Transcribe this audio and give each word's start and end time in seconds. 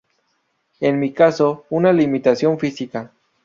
En 0.79 0.97
mi 0.99 1.13
caso, 1.13 1.65
una 1.69 1.93
limitación 1.93 2.57
física. 2.57 3.11